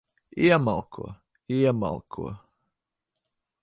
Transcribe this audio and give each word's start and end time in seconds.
Iemalko. 0.43 1.03
Iemalko. 1.55 2.25